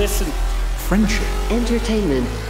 [0.00, 0.26] listen.
[0.88, 2.49] friendship, Entertainment.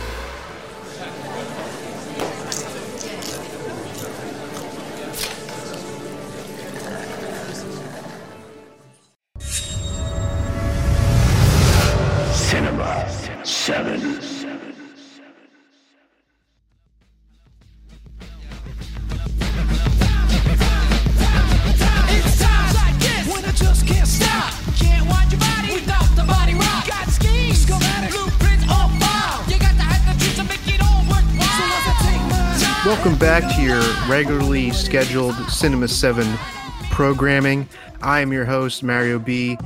[34.21, 36.27] Regularly scheduled Cinema 7
[36.91, 37.67] programming.
[38.03, 39.57] I am your host, Mario B.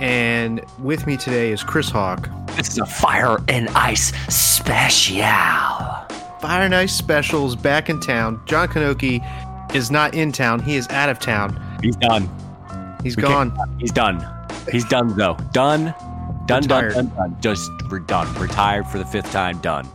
[0.00, 2.30] And with me today is Chris Hawk.
[2.56, 5.18] This is a fire and ice special.
[6.40, 8.40] Fire and Ice Specials back in town.
[8.46, 9.20] John Kanoki
[9.74, 10.60] is not in town.
[10.60, 11.60] He is out of town.
[11.82, 12.30] He's done.
[13.02, 13.54] He's We gone.
[13.78, 14.26] He's done.
[14.72, 15.36] He's done though.
[15.52, 15.94] Done.
[16.46, 16.62] Done.
[16.62, 16.92] Done.
[16.94, 17.08] Done.
[17.14, 17.36] Done.
[17.40, 18.32] Just we're done.
[18.36, 19.58] Retired for the fifth time.
[19.58, 19.86] Done.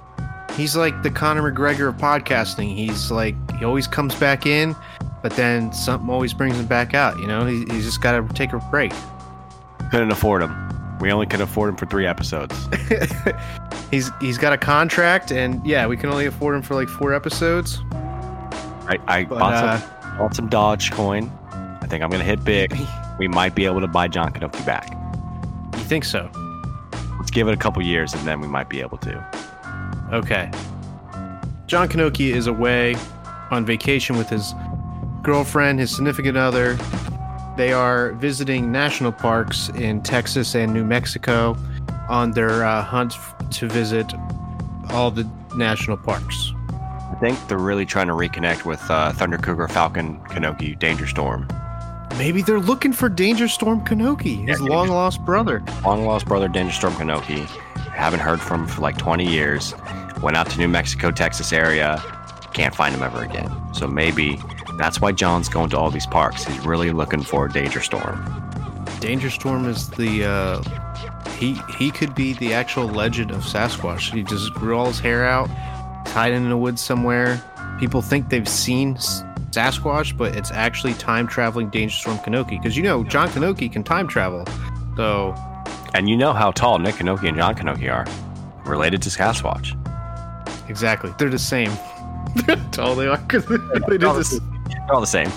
[0.55, 2.75] He's like the Conor McGregor of podcasting.
[2.75, 4.75] He's like, he always comes back in,
[5.21, 7.19] but then something always brings him back out.
[7.19, 8.93] You know, he, he's just got to take a break.
[9.91, 10.97] Couldn't afford him.
[10.99, 12.55] We only could afford him for three episodes.
[13.91, 17.13] he's he's got a contract, and yeah, we can only afford him for like four
[17.13, 17.79] episodes.
[17.91, 21.29] I, I But, bought uh, some bought some Dogecoin.
[21.83, 22.75] I think I'm gonna hit big.
[23.19, 24.97] We might be able to buy John Kanoki back.
[25.77, 26.29] You think so?
[27.17, 30.09] Let's give it a couple years and then we might be able to.
[30.11, 30.49] Okay.
[31.67, 32.95] John Kanoki is away
[33.53, 34.53] on vacation with his
[35.21, 36.77] girlfriend, his significant other.
[37.55, 41.55] They are visiting national parks in Texas and New Mexico
[42.09, 44.11] on their uh, hunt f- to visit
[44.89, 46.51] all the national parks.
[46.71, 51.47] I think they're really trying to reconnect with uh, Thunder Cougar, Falcon, Kanoki, Danger Storm.
[52.17, 55.63] Maybe they're looking for Danger Storm Kanoki, his Yeah, long lost brother.
[55.85, 57.45] long lost brother Danger Storm Kanoki.
[57.93, 59.73] Haven't heard from him for like 20 years.
[60.21, 62.01] Went out to New Mexico, Texas area.
[62.53, 63.51] Can't find him ever again.
[63.73, 64.39] So maybe
[64.77, 66.43] that's why John's going to all these parks.
[66.45, 68.23] He's really looking for Danger Storm.
[68.99, 70.61] Danger Storm is the uh,
[71.31, 74.13] he he could be the actual legend of Sasquatch.
[74.13, 75.49] He just grew all his hair out,
[76.05, 77.41] tied in the woods somewhere.
[77.79, 82.51] People think they've seen Sasquatch, but it's actually time traveling Danger Storm Kanoki.
[82.51, 84.45] Because you know John Kanoki can time travel,
[84.95, 85.35] so
[85.93, 88.05] And you know how tall Nick Kanoki and John Kanoki are.
[88.69, 89.75] Related to Sasquatch.
[90.69, 91.71] exactly they're the same.
[92.47, 93.45] They're tall they are because
[93.87, 94.39] they do this.
[94.39, 95.31] They're all the same.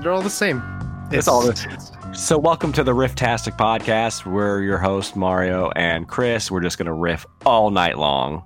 [0.00, 0.62] They're all the same.
[1.10, 1.66] It's all this.
[2.14, 4.24] So, welcome to the Rifftastic podcast.
[4.24, 6.50] We're your host, Mario and Chris.
[6.50, 8.42] We're just going to riff all night long.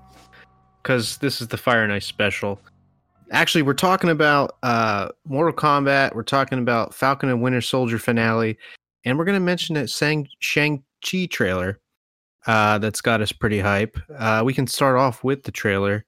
[0.82, 2.58] because this is the Fire and Ice special.
[3.30, 6.16] Actually, we're talking about uh, Mortal Kombat.
[6.16, 8.58] We're talking about Falcon and Winter Soldier finale,
[9.04, 11.78] and we're going to mention that Sang Shang Chi trailer.
[12.44, 13.96] Uh, that's got us pretty hype.
[14.18, 16.04] Uh, we can start off with the trailer.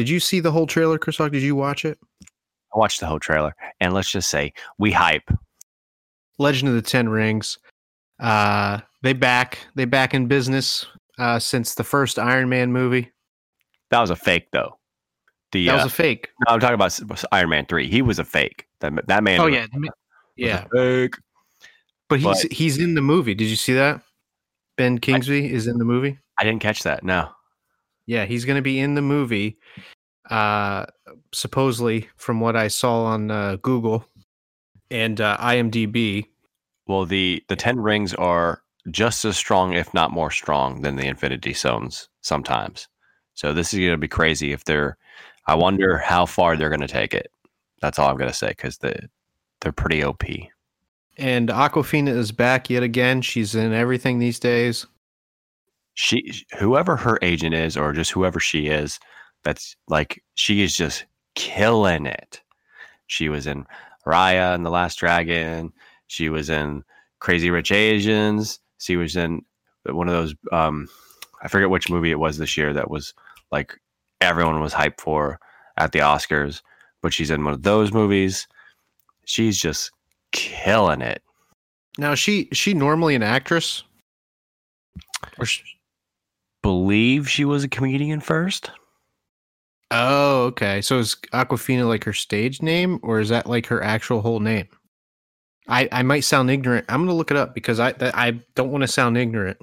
[0.00, 1.30] Did you see the whole trailer, Chris Hawk?
[1.30, 1.98] Did you watch it?
[2.74, 5.30] I watched the whole trailer, and let's just say we hype.
[6.38, 7.58] Legend of the Ten Rings.
[8.18, 9.58] Uh, they back.
[9.74, 10.86] They back in business
[11.18, 13.12] uh, since the first Iron Man movie.
[13.90, 14.78] That was a fake, though.
[15.52, 16.30] The That uh, was a fake.
[16.48, 16.98] no, I'm talking about
[17.30, 17.86] Iron Man three.
[17.86, 18.66] He was a fake.
[18.80, 19.38] That that man.
[19.38, 19.90] Oh was- yeah, was
[20.34, 20.64] yeah.
[20.72, 21.14] fake.
[22.08, 23.34] But he's But- he's in the movie.
[23.34, 24.00] Did you see that?
[24.78, 26.18] Ben Kingsley is in the movie.
[26.38, 27.04] I didn't catch that.
[27.04, 27.28] No.
[28.10, 29.56] Yeah, he's going to be in the movie.
[30.28, 30.86] Uh,
[31.32, 34.04] supposedly, from what I saw on uh, Google
[34.90, 36.26] and uh, IMDb.
[36.88, 41.06] Well, the the ten rings are just as strong, if not more strong, than the
[41.06, 42.88] Infinity Stones sometimes.
[43.34, 44.50] So this is going to be crazy.
[44.50, 44.96] If they're,
[45.46, 47.30] I wonder how far they're going to take it.
[47.80, 49.08] That's all I'm going to say because the
[49.60, 50.24] they're pretty OP.
[51.16, 53.22] And Awkwafina is back yet again.
[53.22, 54.88] She's in everything these days.
[55.94, 58.98] She, whoever her agent is, or just whoever she is,
[59.44, 62.40] that's like she is just killing it.
[63.06, 63.66] She was in
[64.06, 65.72] Raya and the Last Dragon.
[66.06, 66.84] She was in
[67.18, 68.60] Crazy Rich Asians.
[68.78, 69.44] She was in
[69.84, 70.34] one of those.
[70.52, 70.88] Um,
[71.42, 73.14] I forget which movie it was this year that was
[73.50, 73.78] like
[74.20, 75.40] everyone was hyped for
[75.76, 76.62] at the Oscars,
[77.02, 78.46] but she's in one of those movies.
[79.24, 79.90] She's just
[80.32, 81.22] killing it.
[81.98, 83.82] Now, she she normally an actress?
[85.38, 85.46] Or
[86.62, 88.70] Believe she was a comedian first.
[89.90, 90.80] oh, okay.
[90.80, 94.68] So is Awkwafina like her stage name, or is that like her actual whole name?
[95.68, 96.86] I I might sound ignorant.
[96.88, 99.58] I'm gonna look it up because I I don't want to sound ignorant.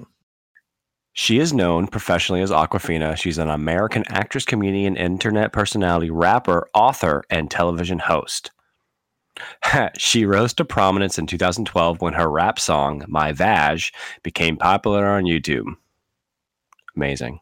[1.12, 3.16] She is known professionally as Awkwafina.
[3.16, 8.52] She's an American actress, comedian, internet personality, rapper, author, and television host.
[9.98, 13.82] she rose to prominence in 2012 when her rap song, My Vag,
[14.22, 15.74] became popular on YouTube.
[16.98, 17.38] Amazing.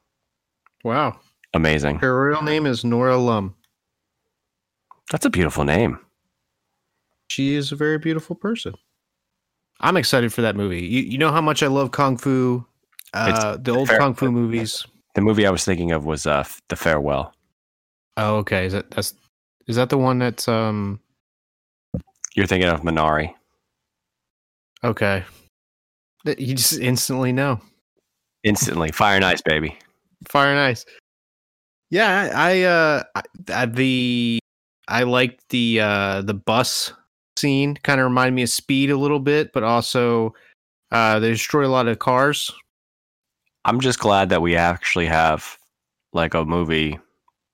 [0.84, 1.18] Wow.
[1.54, 1.98] Amazing.
[2.00, 3.54] Her real name is Nora Lum.
[5.10, 5.98] That's a beautiful name.
[7.28, 8.74] She is a very beautiful person.
[9.80, 10.82] I'm excited for that movie.
[10.82, 12.66] You, you know how much I love kung fu,
[13.14, 14.86] uh, the old fair- kung fu movies.
[15.14, 17.32] The movie I was thinking of was uh, The Farewell.
[18.18, 18.66] Oh, okay.
[18.66, 19.14] Is that that's
[19.66, 21.00] is that the one that's um
[22.34, 23.32] You're thinking of Minari.
[24.84, 25.24] okay?
[26.26, 27.60] You just instantly know.
[28.46, 28.92] Instantly.
[28.92, 29.76] Fire and Ice, baby.
[30.28, 30.84] Fire and ice.
[31.90, 33.02] Yeah, I, uh
[33.52, 34.38] I- the
[34.88, 36.92] I liked the uh the bus
[37.36, 37.76] scene.
[37.82, 40.32] Kind of reminded me of Speed a little bit, but also
[40.92, 42.50] uh they destroy a lot of cars.
[43.64, 45.58] I'm just glad that we actually have
[46.12, 46.98] like a movie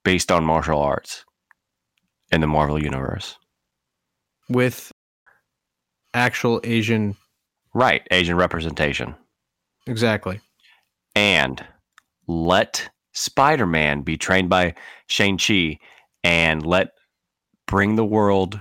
[0.05, 1.25] based on martial arts
[2.31, 3.37] in the Marvel universe.
[4.49, 4.93] with
[6.15, 7.17] actual Asian
[7.75, 8.06] Right.
[8.11, 9.15] Asian representation.
[9.87, 10.41] exactly.
[11.14, 11.64] And
[12.26, 14.75] let Spider Man be trained by
[15.06, 15.79] Shang-Chi
[16.25, 16.88] and let
[17.67, 18.61] bring the world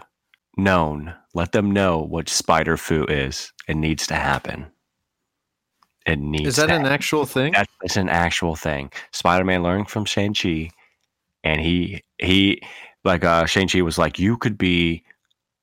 [0.57, 3.51] known, let them know what Spider Fu is.
[3.67, 4.67] It needs to happen.
[6.05, 7.53] It needs Is that to an actual thing?
[7.53, 8.91] that's, that's an actual thing.
[9.11, 10.71] Spider Man learned from Shang Chi,
[11.43, 12.61] and he he
[13.03, 15.03] like uh Shang Chi was like, you could be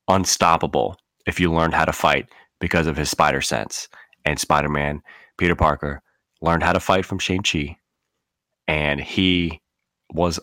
[0.07, 0.97] unstoppable
[1.27, 2.27] if you learned how to fight
[2.59, 3.87] because of his spider sense.
[4.25, 5.01] And Spider Man,
[5.37, 6.01] Peter Parker,
[6.41, 7.77] learned how to fight from Shang Chi,
[8.67, 9.61] and he
[10.13, 10.39] was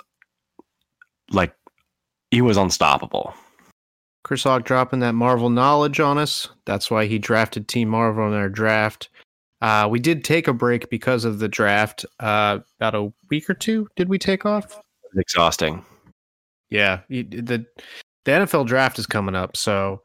[1.31, 1.55] like
[2.31, 3.35] he was unstoppable.
[4.25, 6.49] Chris Hawk dropping that Marvel knowledge on us.
[6.65, 9.09] That's why he drafted Team Marvel in our draft.
[9.61, 12.05] Uh, we did take a break because of the draft.
[12.21, 14.65] Uh, about a week or two, did we take off?
[14.65, 15.85] It's exhausting.
[16.71, 17.65] Yeah, the
[18.25, 20.03] the NFL draft is coming up, so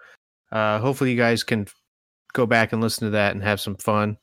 [0.51, 1.65] uh, hopefully you guys can
[2.33, 4.17] go back and listen to that and have some fun.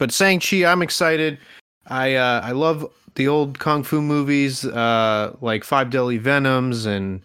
[0.00, 1.38] But Shang Chi, I'm excited.
[1.86, 7.20] I uh, I love the old kung fu movies, uh, like Five Deadly Venoms and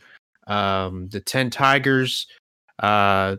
[0.48, 2.28] um, the Ten Tigers.
[2.80, 3.38] Uh,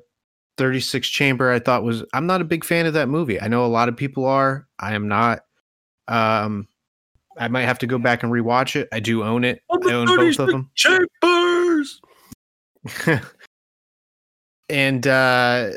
[0.57, 2.03] 36 Chamber, I thought was.
[2.15, 3.39] I'm not a big fan of that movie.
[3.39, 4.67] I know a lot of people are.
[4.79, 5.41] I am not.
[6.09, 6.67] Um,
[7.39, 8.89] I might have to go back and rewatch it.
[8.91, 9.61] I do own it.
[9.71, 10.71] I own both of them.
[10.75, 12.01] Chambers.
[14.71, 15.71] and uh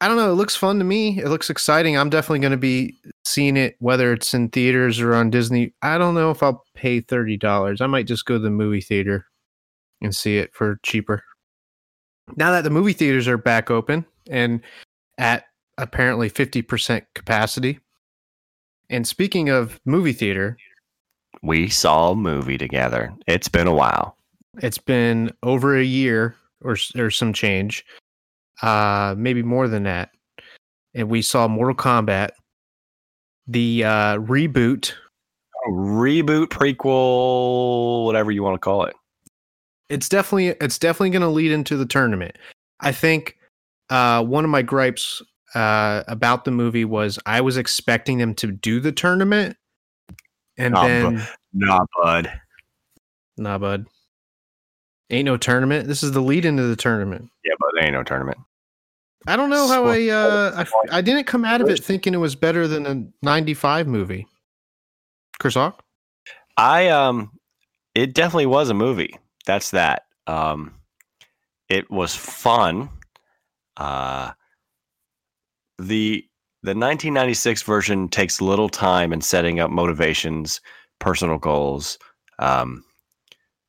[0.00, 1.18] I don't know, it looks fun to me.
[1.20, 1.96] It looks exciting.
[1.96, 5.74] I'm definitely going to be seeing it whether it's in theaters or on Disney.
[5.82, 7.80] I don't know if I'll pay $30.
[7.80, 9.26] I might just go to the movie theater
[10.00, 11.22] and see it for cheaper.
[12.36, 14.60] Now that the movie theaters are back open and
[15.18, 15.44] at
[15.78, 17.80] apparently 50% capacity.
[18.90, 20.56] And speaking of movie theater,
[21.42, 23.12] We saw a movie together.
[23.26, 24.16] It's been a while.
[24.60, 27.84] it's been over a year or or some change
[28.62, 30.10] uh maybe more than that
[30.94, 32.30] and we saw mortal kombat
[33.46, 34.92] the uh reboot
[35.70, 38.94] Reboot, prequel, whatever you want to call it.
[39.90, 42.36] it's definitely it's definitely going to lead into the tournament
[42.80, 43.36] i think
[43.90, 45.20] uh one of my gripes
[45.54, 49.56] uh about the movie was i was expecting them to do the tournament
[50.56, 52.32] and Nah, then Nah, bud.
[53.36, 53.86] nah bud
[55.10, 58.02] ain't no tournament this is the lead into the tournament Yeah, but there ain't no
[58.04, 58.38] tournament.
[59.28, 62.18] I don't know how I, uh, I I didn't come out of it thinking it
[62.18, 64.26] was better than a 95 movie.
[65.38, 65.84] Chris Hawk?
[66.56, 67.30] I um
[67.94, 69.18] it definitely was a movie.
[69.44, 70.04] That's that.
[70.26, 70.74] Um
[71.68, 72.88] it was fun.
[73.76, 74.32] Uh
[75.78, 76.24] the
[76.62, 80.62] the 1996 version takes little time in setting up motivations,
[81.00, 81.98] personal goals,
[82.38, 82.82] um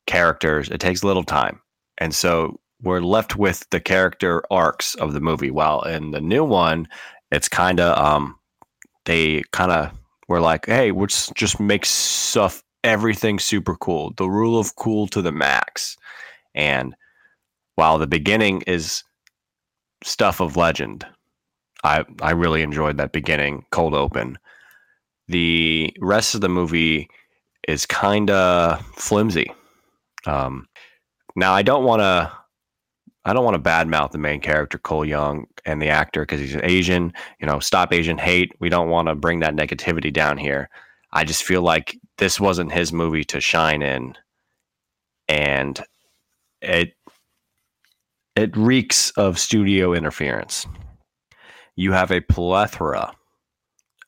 [0.08, 0.70] characters.
[0.70, 1.60] It takes little time.
[1.98, 5.52] And so we're left with the character arcs of the movie.
[5.52, 6.88] While in the new one,
[7.32, 8.36] it's kind of um
[9.06, 9.92] they kind of
[10.28, 14.14] were like, hey, let's just make stuff everything super cool.
[14.18, 15.98] The rule of cool to the max.
[16.56, 16.96] And
[17.76, 19.04] while the beginning is
[20.04, 21.06] stuff of legend,
[21.84, 24.38] I I really enjoyed that beginning cold open.
[25.28, 27.10] The rest of the movie
[27.68, 29.52] is kind of flimsy.
[30.26, 30.68] Um,
[31.36, 32.32] now I don't want to
[33.30, 36.56] I don't want to badmouth the main character Cole Young and the actor because he's
[36.64, 37.14] Asian.
[37.40, 38.54] You know, stop Asian hate.
[38.60, 40.68] We don't want to bring that negativity down here.
[41.14, 44.16] I just feel like this wasn't his movie to shine in,
[45.28, 45.80] and
[46.60, 46.94] it
[48.36, 50.66] it reeks of studio interference.
[51.76, 53.14] You have a plethora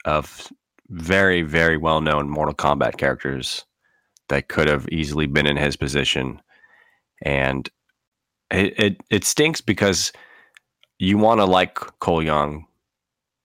[0.04, 0.51] of
[0.90, 3.66] very very well known Mortal Kombat characters
[4.30, 6.42] that could have easily been in his position,
[7.22, 7.70] and
[8.51, 10.12] it it, it stinks because
[11.00, 12.65] you want to like Cole Young,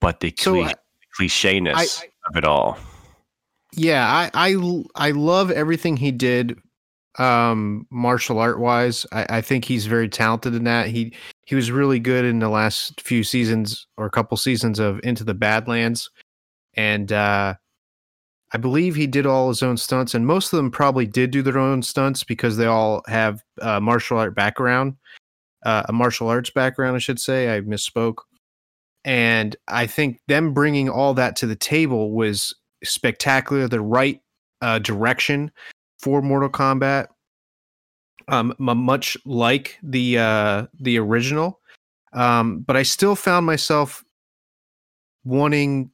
[0.01, 2.77] but the So, cliche, I- I- of it all.
[3.73, 4.55] Yeah, I
[4.95, 6.59] I love everything he did
[7.19, 9.07] um martial art wise.
[9.13, 10.89] I, I think he's very talented in that.
[10.89, 11.15] He
[11.47, 15.25] he was really good in the last few seasons or a couple seasons of Into
[15.25, 16.11] the Badlands.
[16.75, 17.55] And uh
[18.57, 21.43] I believe he did all his own stunts, and most of them probably did do
[21.43, 24.97] their own stunts because they all have uh, martial art background,
[25.67, 27.55] uh, a martial arts background, I should say.
[27.55, 28.21] I misspoke.
[29.05, 34.23] And I think them bringing all that to the table was spectacular, the right
[34.63, 35.53] uh, direction
[35.99, 37.09] for Mortal Kombat.
[38.29, 41.61] Um, much like the uh, the original,
[42.15, 44.03] um, but I still found myself
[45.25, 45.91] wanting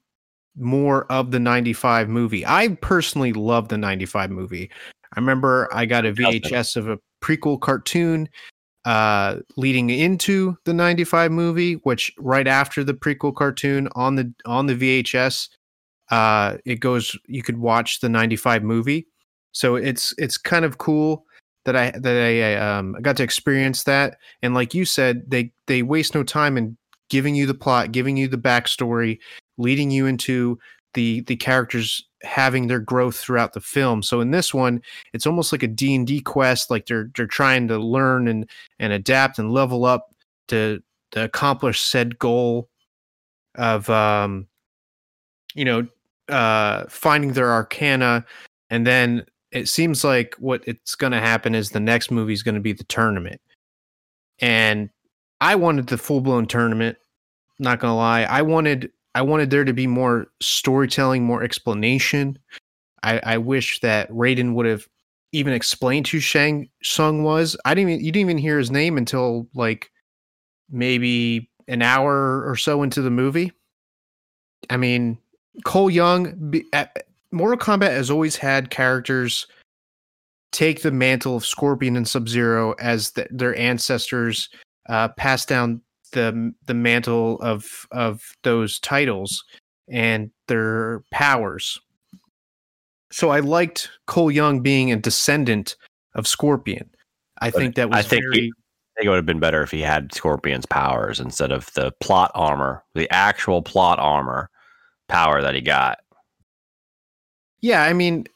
[0.56, 2.44] more of the 95 movie.
[2.46, 4.70] I personally love the 95 movie.
[5.14, 8.28] I remember I got a VHS of a prequel cartoon
[8.84, 14.66] uh leading into the 95 movie which right after the prequel cartoon on the on
[14.66, 15.48] the VHS
[16.10, 19.06] uh it goes you could watch the 95 movie.
[19.52, 21.24] So it's it's kind of cool
[21.64, 25.82] that I that I um got to experience that and like you said they they
[25.82, 26.76] waste no time in
[27.12, 29.18] giving you the plot, giving you the backstory,
[29.62, 30.58] leading you into
[30.94, 34.02] the the characters having their growth throughout the film.
[34.02, 37.78] So in this one, it's almost like a D&D quest like they're they're trying to
[37.78, 40.14] learn and and adapt and level up
[40.48, 42.68] to to accomplish said goal
[43.56, 44.46] of um
[45.54, 45.86] you know
[46.28, 48.24] uh finding their arcana
[48.70, 52.42] and then it seems like what it's going to happen is the next movie is
[52.42, 53.40] going to be the tournament.
[54.40, 54.88] And
[55.42, 56.96] I wanted the full-blown tournament,
[57.58, 58.22] not going to lie.
[58.22, 62.38] I wanted I wanted there to be more storytelling, more explanation.
[63.02, 64.86] I, I wish that Raiden would have
[65.32, 67.56] even explained who Shang Tsung was.
[67.64, 69.90] I didn't even you didn't even hear his name until like
[70.70, 73.52] maybe an hour or so into the movie.
[74.70, 75.18] I mean,
[75.64, 79.46] Cole Young, at, Mortal Kombat has always had characters
[80.52, 84.48] take the mantle of Scorpion and Sub Zero as the, their ancestors
[84.88, 85.80] uh, pass down
[86.12, 89.44] the the mantle of of those titles
[89.88, 91.80] and their powers.
[93.10, 95.76] So I liked Cole Young being a descendant
[96.14, 96.88] of Scorpion.
[97.40, 99.40] I But think that was I think very, he- I think it would have been
[99.40, 104.50] better if he had Scorpion's powers instead of the plot armor, the actual plot armor
[105.08, 105.98] power that he got.
[107.62, 108.26] Yeah, I mean,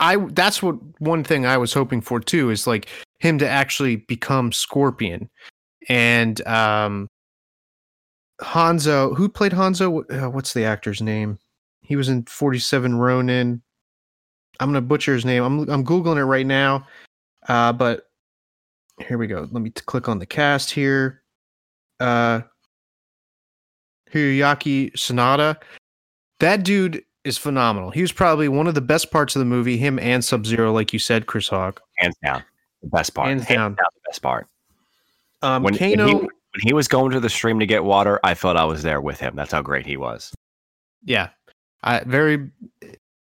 [0.00, 3.96] I that's what one thing I was hoping for too is like him to actually
[3.96, 5.28] become Scorpion,
[5.88, 7.08] and um,
[8.40, 10.04] Hanzo, who played Hanzo?
[10.10, 11.38] Uh, what's the actor's name?
[11.80, 13.62] He was in Forty Seven Ronin.
[14.60, 15.42] I'm gonna butcher his name.
[15.42, 16.86] I'm I'm googling it right now,
[17.48, 18.10] uh, but
[19.06, 19.48] here we go.
[19.50, 21.22] Let me t- click on the cast here.
[22.00, 22.42] Uh,
[24.12, 25.56] Hiroyuki Sanada.
[26.40, 27.90] That dude is phenomenal.
[27.90, 29.76] He was probably one of the best parts of the movie.
[29.76, 31.80] Him and Sub Zero, like you said, Chris Hawk.
[31.96, 32.42] Hands down.
[32.82, 33.28] The best part.
[33.28, 33.72] Hands down.
[33.74, 34.46] the best part.
[35.42, 36.28] Um, When, when, Kano, he,
[36.58, 39.00] when he was going to the stream to get water, I felt I was there
[39.00, 39.36] with him.
[39.36, 40.34] That's how great he was.
[41.04, 41.28] yeah,
[41.84, 42.50] I very.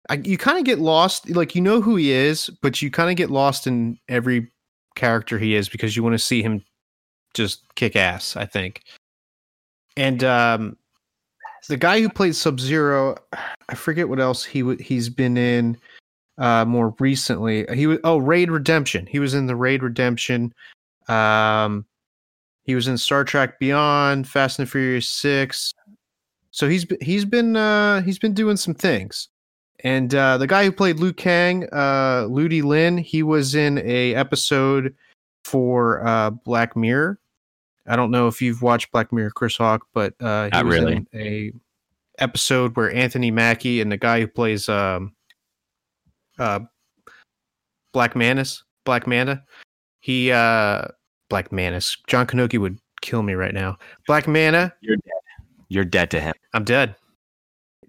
[0.09, 3.11] I, you kind of get lost, like you know who he is, but you kind
[3.11, 4.49] of get lost in every
[4.95, 6.63] character he is because you want to see him
[7.35, 8.35] just kick ass.
[8.35, 8.81] I think,
[9.95, 10.77] and um,
[11.67, 13.17] the guy who played Sub Zero,
[13.69, 15.77] I forget what else he w- he's been in
[16.39, 17.67] uh, more recently.
[17.71, 19.05] He was oh Raid Redemption.
[19.05, 20.53] He was in the Raid Redemption.
[21.07, 21.85] Um,
[22.67, 25.73] he was in Star Trek Beyond, Fast and Furious Six.
[26.51, 29.29] So he's he's been uh, he's been doing some things.
[29.83, 34.15] And uh, the guy who played Liu Kang, uh, Ludi Lin, he was in a
[34.15, 34.93] episode
[35.45, 37.19] for uh, Black Mirror.
[37.87, 40.75] I don't know if you've watched Black Mirror, Chris Hawk, but uh, he Not was
[40.75, 40.95] really.
[40.95, 41.53] in a
[42.19, 45.15] episode where Anthony Mackie and the guy who plays um,
[46.37, 46.59] uh,
[47.93, 49.43] Black Manus, Black Manta,
[50.01, 50.87] he uh,
[51.29, 53.77] Black Manus, John Kanoki would kill me right now.
[54.05, 55.13] Black Mana, You're dead.
[55.69, 56.33] You're dead to him.
[56.53, 56.95] I'm dead.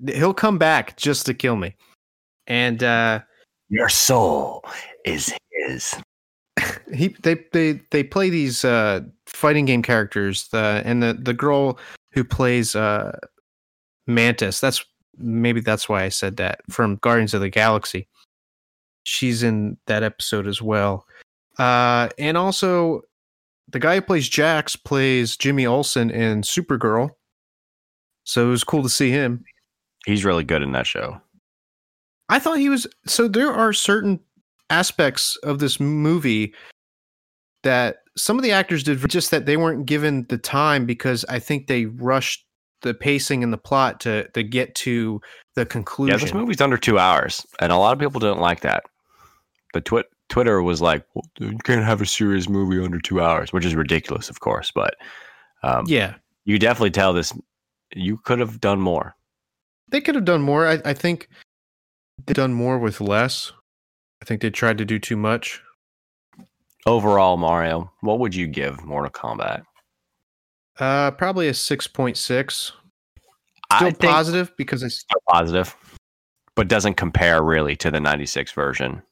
[0.06, 1.74] He'll come back just to kill me.
[2.46, 3.20] And uh
[3.68, 4.64] Your soul
[5.04, 5.94] is his.
[6.92, 11.78] he they they they play these uh fighting game characters the and the the girl
[12.12, 13.16] who plays uh
[14.06, 14.84] Mantis that's
[15.16, 18.08] maybe that's why I said that from Guardians of the Galaxy.
[19.04, 21.06] She's in that episode as well.
[21.58, 23.02] Uh and also
[23.68, 27.10] the guy who plays Jax plays Jimmy Olsen in Supergirl.
[28.24, 29.44] So it was cool to see him.
[30.06, 31.20] He's really good in that show.
[32.28, 34.20] I thought he was so there are certain
[34.70, 36.54] aspects of this movie
[37.62, 41.38] that some of the actors did just that they weren't given the time because I
[41.38, 42.44] think they rushed
[42.82, 45.20] the pacing and the plot to to get to
[45.54, 46.18] the conclusion.
[46.18, 48.84] Yeah, this movie's under two hours, and a lot of people don't like that.
[49.74, 53.52] The twi- Twitter was like, well, "You can't have a serious movie under two hours,"
[53.52, 54.70] which is ridiculous, of course.
[54.70, 54.94] But
[55.62, 57.32] um, yeah, you definitely tell this.
[57.94, 59.14] You could have done more.
[59.88, 60.66] they could have done more.
[60.66, 61.28] I, I think
[62.26, 63.52] they've done more with less.
[64.20, 65.62] I think they tried to do too much.
[66.86, 69.62] Overall, Mario, what would you give Mortal Kombat?
[70.78, 72.72] Uh, probably a six point six.
[73.70, 75.74] I Still think positive because it's still positive,
[76.54, 79.02] but doesn't compare really to the '96 version.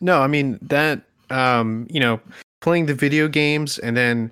[0.00, 0.20] No.
[0.22, 1.02] I mean that.
[1.30, 2.18] Um, you know,
[2.62, 4.30] playing the video games and then,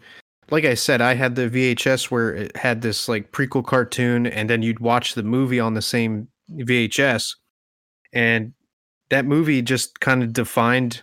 [0.50, 4.48] like I said, I had the VHS where it had this like prequel cartoon, and
[4.48, 7.34] then you'd watch the movie on the same VHS,
[8.12, 8.54] and
[9.10, 11.02] that movie just kind of defined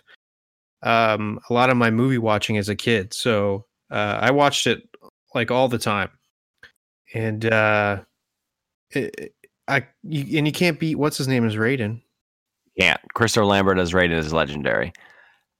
[0.82, 3.14] um a lot of my movie watching as a kid.
[3.14, 4.82] So uh, I watched it
[5.34, 6.10] like all the time,
[7.14, 8.02] and uh,
[8.90, 9.34] it,
[9.68, 12.00] I you, and you can't beat what's his name is Raiden.
[12.78, 13.00] Can't.
[13.14, 14.92] Christopher Lambert is rated as legendary.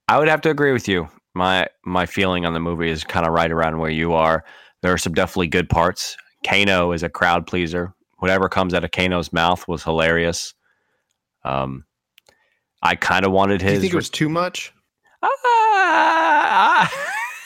[0.09, 1.09] I would have to agree with you.
[1.35, 4.44] My my feeling on the movie is kind of right around where you are.
[4.83, 6.16] There are some definitely good parts.
[6.47, 7.94] Kano is a crowd pleaser.
[8.18, 10.54] Whatever comes out of Kano's mouth was hilarious.
[11.44, 11.85] Um,
[12.83, 13.71] I kind of wanted his.
[13.71, 14.73] Do you think it was too much?
[15.23, 16.92] Ah,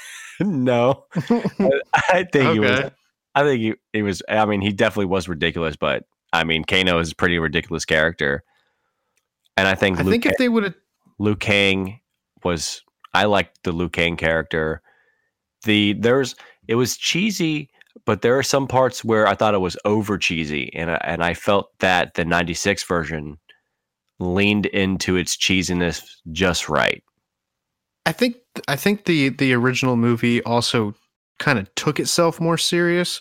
[0.40, 2.90] no, I think he was.
[3.34, 4.22] I think he, he was.
[4.28, 8.42] I mean, he definitely was ridiculous, but I mean, Kano is a pretty ridiculous character,
[9.58, 10.74] and I think I Luke think if they would have
[11.18, 12.00] Liu Kang
[12.44, 14.80] was I liked the Liu Kang character.
[15.64, 16.36] The there's
[16.68, 17.68] it was cheesy,
[18.04, 21.24] but there are some parts where I thought it was over cheesy, and I, and
[21.24, 23.36] I felt that the '96 version
[24.20, 27.02] leaned into its cheesiness just right.
[28.06, 28.36] I think
[28.68, 30.94] I think the the original movie also
[31.40, 33.20] kind of took itself more serious.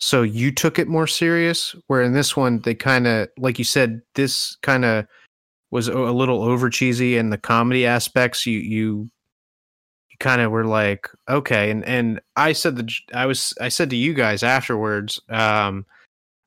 [0.00, 1.74] So you took it more serious.
[1.86, 5.06] Where in this one, they kind of, like you said, this kind of
[5.70, 9.10] was a little over cheesy, in the comedy aspects you you
[10.10, 11.70] you kind of were like, okay.
[11.70, 15.84] And and I said the I was I said to you guys afterwards, um,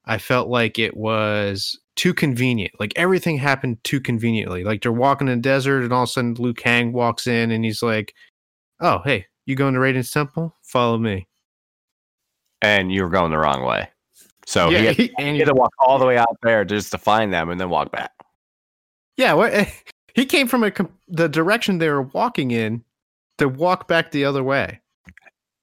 [0.05, 2.73] I felt like it was too convenient.
[2.79, 4.63] Like everything happened too conveniently.
[4.63, 7.51] Like they're walking in the desert, and all of a sudden Liu Kang walks in,
[7.51, 8.15] and he's like,
[8.79, 10.55] "Oh, hey, you going to Raiden's temple?
[10.63, 11.27] Follow me."
[12.63, 13.89] And you were going the wrong way,
[14.45, 16.91] so he, had, he- and he had to walk all the way out there just
[16.91, 18.11] to find them, and then walk back.
[19.17, 19.53] Yeah, what?
[19.53, 19.69] Eh,
[20.15, 20.71] he came from a
[21.07, 22.83] the direction they were walking in
[23.37, 24.79] to walk back the other way.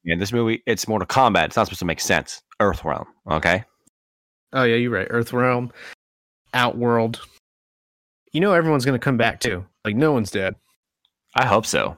[0.04, 1.46] In this movie, it's more Mortal Kombat.
[1.46, 2.42] It's not supposed to make sense.
[2.60, 3.64] Earthrealm, okay?
[4.52, 5.06] Oh yeah, you're right.
[5.10, 5.70] Earth Earthrealm,
[6.54, 7.20] Outworld.
[8.32, 9.64] You know everyone's gonna come back too.
[9.84, 10.54] Like no one's dead.
[11.36, 11.96] I hope so.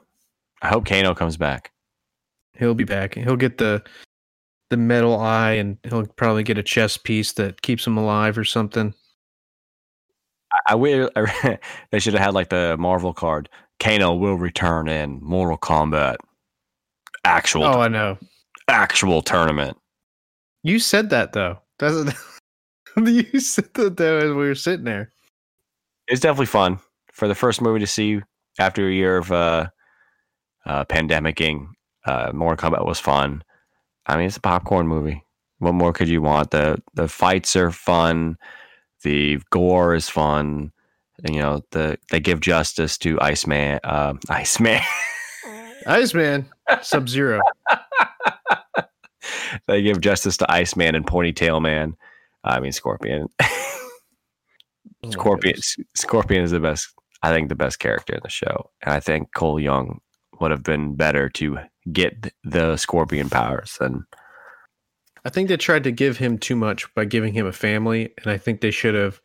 [0.61, 1.71] I hope Kano comes back.
[2.53, 3.15] He'll be back.
[3.15, 3.83] He'll get the
[4.69, 8.45] the metal eye, and he'll probably get a chest piece that keeps him alive or
[8.45, 8.93] something.
[10.53, 11.09] I, I wish
[11.91, 13.49] they should have had like the Marvel card.
[13.79, 16.17] Kano will return in Mortal Kombat.
[17.23, 18.17] Actual, Oh, I know.
[18.67, 19.77] actual tournament.
[20.63, 21.59] You said that though.
[21.79, 22.13] Doesn't
[22.97, 25.11] you said that though as we were sitting there?
[26.07, 26.79] It's definitely fun
[27.11, 28.21] for the first movie to see
[28.59, 29.67] after a year of uh,
[30.65, 31.67] uh, pandemicing.
[32.05, 33.43] Uh, Mortal Kombat was fun.
[34.07, 35.23] I mean, it's a popcorn movie.
[35.59, 36.51] What more could you want?
[36.51, 38.37] the The fights are fun.
[39.03, 40.71] The gore is fun.
[41.23, 43.79] And, you know, the they give justice to Iceman.
[43.83, 44.81] Uh, Iceman.
[45.87, 46.47] Iceman,
[46.81, 47.41] Sub Zero.
[49.67, 51.95] they give justice to Iceman and Ponytail Man.
[52.43, 53.27] I mean, Scorpion.
[55.09, 55.57] Scorpion.
[55.95, 56.89] Scorpion is the best.
[57.23, 59.99] I think the best character in the show, and I think Cole Young
[60.39, 61.59] would have been better to
[61.91, 64.05] get the Scorpion powers than.
[65.23, 68.31] I think they tried to give him too much by giving him a family, and
[68.31, 69.21] I think they should have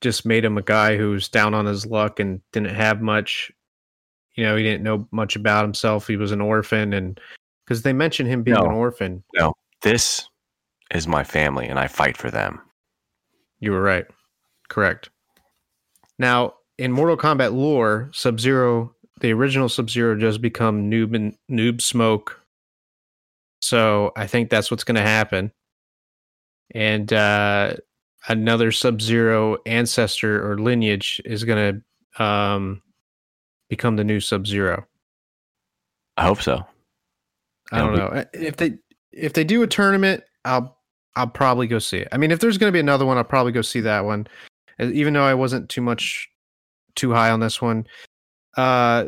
[0.00, 3.50] just made him a guy who's down on his luck and didn't have much.
[4.34, 6.06] You know, he didn't know much about himself.
[6.06, 7.18] He was an orphan, and
[7.64, 8.64] because they mentioned him being No.
[8.64, 10.26] an orphan, No, This
[10.90, 12.60] is my family, and I fight for them.
[13.60, 14.06] you were right.
[14.68, 15.10] Correct.
[16.18, 21.36] Now, in Mortal Kombat lore, Sub Zero, the original Sub Zero, just become noob and
[21.50, 22.39] noob smoke.
[23.60, 25.52] So I think that's what's going to happen.
[26.74, 27.74] And uh,
[28.28, 31.82] another Sub Zero ancestor or lineage is going
[32.16, 32.82] to um,
[33.68, 34.86] become the new Sub Zero.
[36.16, 36.64] I hope so.
[37.72, 38.74] I don't It'll know if they
[39.12, 40.24] if they do a tournament.
[40.44, 40.76] I'll
[41.16, 42.08] I'll probably go see it.
[42.12, 44.26] I mean, if there's going to be another one, I'll probably go see that one.
[44.78, 46.28] Uh, Even though I wasn't too much
[46.94, 47.86] too high on this one.
[48.56, 49.06] Uh,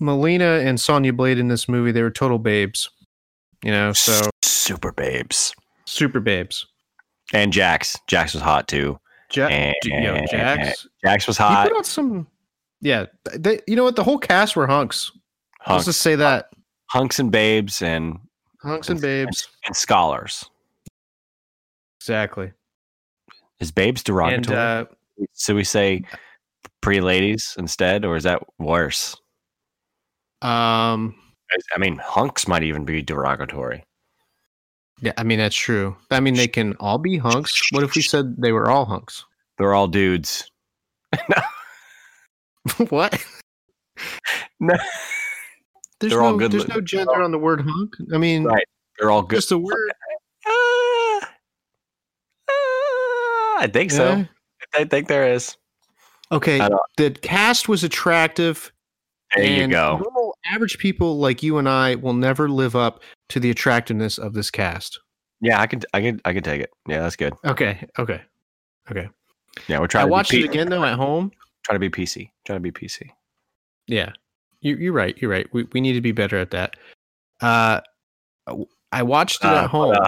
[0.00, 2.90] Mileena and Sonya Blade in this movie, they were total babes.
[3.62, 5.54] You know, so super babes.
[5.86, 6.66] super babes.
[7.32, 7.98] And Jax.
[8.08, 8.98] Jax was hot too.
[9.32, 10.86] Ja- And- yo, Jax.
[11.04, 11.68] Jax was He hot.
[11.68, 12.26] put out some.
[12.80, 13.96] Yeah, they, you know what?
[13.96, 15.12] The whole cast were hunks.
[15.68, 16.50] Let's just say that
[16.90, 18.18] hunks and babes and,
[18.60, 19.48] hunks and babes.
[19.64, 20.44] and scholars.
[22.00, 22.52] Exactly.
[23.60, 24.58] Is babes And derogatory?
[24.58, 24.84] uh,
[25.32, 26.02] so we say
[26.80, 29.16] pretty ladies instead, or is that worse?
[30.42, 31.14] um,
[31.74, 33.84] I mean, hunks might even be derogatory.
[35.00, 35.96] yeah, I mean that's true.
[36.10, 37.70] I mean they can all be hunks.
[37.72, 39.24] What if we said they were all hunks?
[39.58, 40.50] They're all dudes.
[42.88, 43.22] what?
[44.60, 44.74] No.
[46.00, 47.94] There's They're no all good there's no gender on the word hunk.
[48.14, 48.64] I mean, Right.
[48.98, 49.36] They're all good.
[49.36, 49.92] just a word.
[50.46, 50.50] Uh,
[51.20, 51.26] uh,
[52.48, 54.16] I think so.
[54.16, 54.24] Yeah.
[54.74, 55.56] I think there is.
[56.30, 56.58] Okay,
[56.96, 58.72] the cast was attractive.
[59.34, 60.02] There you go.
[60.46, 64.50] Average people like you and I will never live up to the attractiveness of this
[64.50, 64.98] cast.
[65.40, 66.70] Yeah, I could, I could, I could take it.
[66.88, 67.32] Yeah, that's good.
[67.44, 68.22] Okay, okay.
[68.90, 69.08] Okay.
[69.68, 71.30] Yeah, we're trying I to watched it again though at home.
[71.64, 72.30] Try to be PC.
[72.44, 73.08] Try to be PC.
[73.86, 74.12] Yeah,
[74.60, 75.16] you, you're right.
[75.20, 75.46] You're right.
[75.52, 76.76] We we need to be better at that.
[77.40, 77.80] Uh,
[78.92, 79.92] I watched it Uh, at home.
[79.92, 80.04] uh,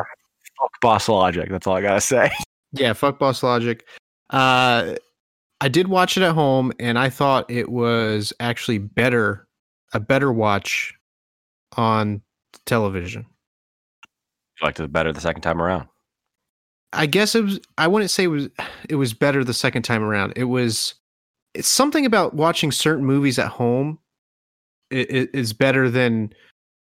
[0.61, 1.49] fuck boss logic.
[1.51, 2.31] That's all I gotta say.
[2.73, 3.85] Yeah, fuck Boss Logic.
[4.31, 4.97] Uh,
[5.61, 9.47] I did watch it at home, and I thought it was actually better,
[9.95, 10.95] a better watch
[11.77, 12.21] on
[12.67, 13.27] television.
[14.61, 15.89] You liked it better the second time around.
[16.93, 17.61] I guess it was.
[17.79, 18.49] I wouldn't say it was.
[18.89, 20.35] It was better the second time around.
[20.37, 20.95] It was.
[21.55, 23.99] It's something about watching certain movies at home.
[24.91, 26.33] It, it is better than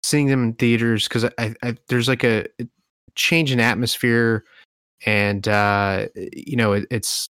[0.03, 2.67] seeing them in theaters because I, I there's like a, a
[3.15, 4.45] change in atmosphere,
[5.05, 7.29] and uh, you know it, it's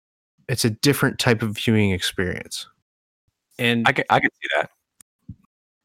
[0.48, 2.68] it's a different type of viewing experience.
[3.60, 4.70] And I can, I can see that.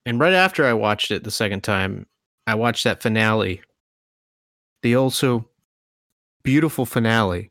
[0.06, 2.06] And right after I watched it the second time,
[2.46, 3.62] I watched that finale.
[4.82, 5.48] The also
[6.42, 7.50] beautiful finale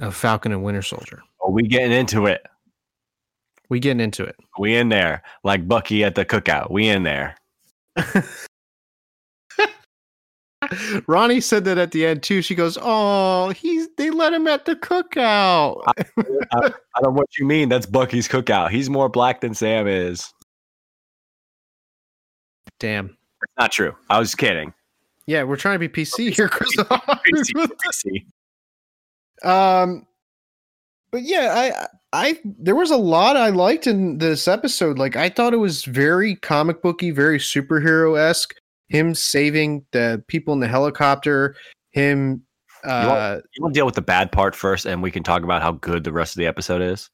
[0.00, 1.22] of Falcon and Winter Soldier.
[1.40, 2.46] Are we getting into it?
[3.68, 4.36] We getting into it.
[4.58, 6.70] We in there like Bucky at the cookout.
[6.70, 7.36] We in there.
[11.06, 12.42] Ronnie said that at the end too.
[12.42, 17.46] She goes, "Oh, he's they let him at the cookout." I don't know what you
[17.46, 17.68] mean.
[17.68, 18.70] That's Bucky's cookout.
[18.70, 20.32] He's more black than Sam is.
[22.82, 23.06] Damn.
[23.40, 23.94] That's not true.
[24.10, 24.74] I was kidding.
[25.26, 26.74] Yeah, we're trying to be PC here, Chris.
[26.76, 28.26] PC.
[29.44, 30.06] Um,
[31.10, 35.00] but yeah, I, I, there was a lot I liked in this episode.
[35.00, 38.54] Like, I thought it was very comic booky, very superhero esque.
[38.88, 41.56] Him saving the people in the helicopter,
[41.90, 42.44] him,
[42.84, 45.60] uh, You want to deal with the bad part first, and we can talk about
[45.60, 47.10] how good the rest of the episode is.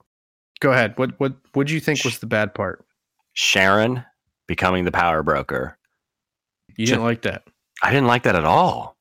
[0.61, 0.98] go ahead.
[0.98, 2.85] What, what, what do you think was the bad part?
[3.33, 4.04] Sharon
[4.48, 5.78] becoming the power broker.
[6.76, 7.44] You didn't like that.
[7.82, 8.96] I didn't like that at all.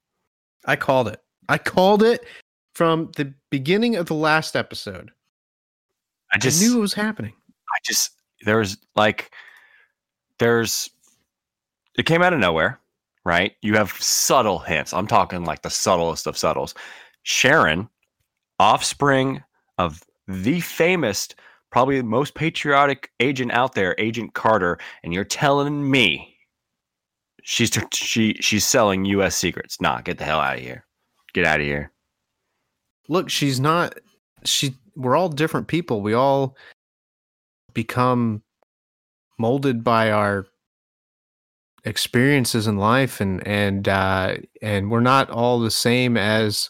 [0.66, 1.22] I called it.
[1.50, 2.26] I called it
[2.76, 5.10] from the beginning of the last episode.
[6.32, 7.34] I just I knew it was happening.
[7.50, 9.32] I just there's like
[10.38, 10.90] there's
[11.98, 12.80] it came out of nowhere,
[13.26, 13.54] right?
[13.62, 14.94] You have subtle hints.
[14.94, 16.76] I'm talking like the subtlest of subtles.
[17.24, 17.90] Sharon,
[18.60, 19.44] offspring
[19.78, 21.30] of the famous,
[21.72, 26.38] probably the most patriotic agent out there, Agent Carter, and you're telling me
[27.44, 29.36] she's she she's selling U.S.
[29.36, 29.80] secrets?
[29.82, 30.86] Nah, get the hell out of here.
[31.34, 31.92] Get out of here.
[33.10, 33.96] look she's not
[34.44, 36.56] she we're all different people we all
[37.74, 38.42] become
[39.38, 40.48] molded by our
[41.86, 46.70] experiences in life and and uh and we're not all the same as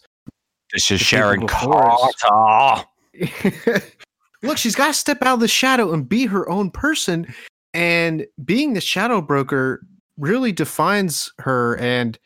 [0.74, 1.48] This is Sharon.
[1.48, 2.86] Carter.
[4.44, 7.34] look she's got to step out of the shadow and be her own person
[7.74, 9.86] and being the shadow broker
[10.18, 12.18] really defines her and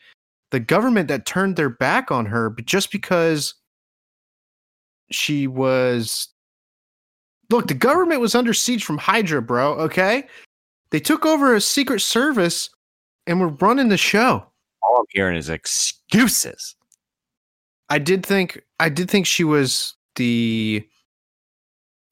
[0.50, 3.54] the government that turned their back on her but just because
[5.10, 6.28] she was
[7.50, 10.24] look the government was under siege from hydra bro okay
[10.90, 12.68] they took over a secret service
[13.26, 14.46] and were running the show
[14.82, 16.74] All I'm hearing is excuses.
[17.88, 20.86] I did think I did think she was the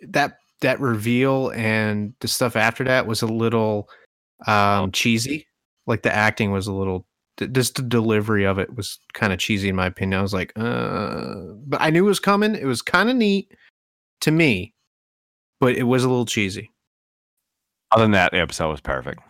[0.09, 3.89] that that reveal and the stuff after that was a little
[4.47, 5.47] um cheesy.
[5.87, 7.07] Like the acting was a little
[7.53, 10.19] just the delivery of it was kind of cheesy in my opinion.
[10.19, 11.35] I was like, uh
[11.67, 12.55] but I knew it was coming.
[12.55, 13.53] It was kind of neat
[14.21, 14.75] to me,
[15.61, 16.71] but it was a little cheesy.
[17.93, 19.21] Other than that, the episode was perfect.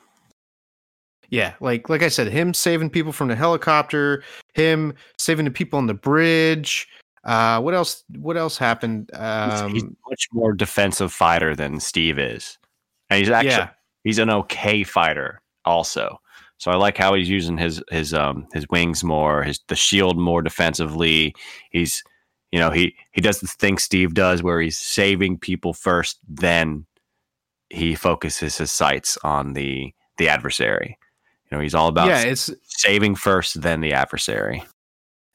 [1.31, 5.79] Yeah, like like I said, him saving people from the helicopter, him saving the people
[5.79, 6.89] on the bridge.
[7.25, 8.05] Uh, what else?
[8.19, 9.11] What else happened?
[9.13, 12.59] He's, Um, he's much more defensive fighter than Steve is,
[13.11, 13.71] and he's actually yeah,
[14.05, 16.21] he's an okay fighter also.
[16.57, 20.19] So I like how he's using his his um his wings more, his the shield
[20.19, 21.35] more defensively.
[21.71, 22.03] He's
[22.53, 26.87] you know he he does the thing Steve does where he's saving people first, then
[27.69, 30.99] he focuses his sights on the the adversary.
[31.51, 34.63] You know he's all about yeah, it's saving first, then the adversary.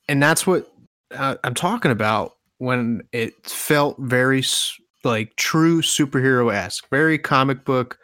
[0.07, 0.71] and that's what
[1.13, 4.43] uh, I'm talking about when it felt very
[5.03, 7.97] like true superhero esque, very comic book,